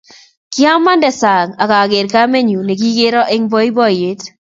[0.53, 4.21] Kiamande sang akaker kamenyu nikikero eng boiboyet